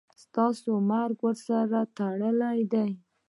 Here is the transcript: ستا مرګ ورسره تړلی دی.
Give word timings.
ستا 0.21 0.45
مرګ 0.89 1.17
ورسره 1.27 1.79
تړلی 1.97 2.59
دی. 2.71 2.89